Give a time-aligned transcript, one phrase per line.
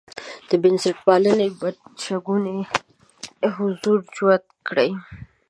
[0.49, 2.57] د بنسټپالنې بدشګونی
[3.55, 4.89] حضور جوت کړي.